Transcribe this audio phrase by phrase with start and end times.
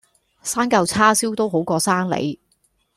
[0.41, 2.39] 生舊叉燒都好過生你